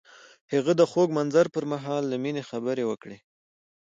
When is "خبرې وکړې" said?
2.49-3.17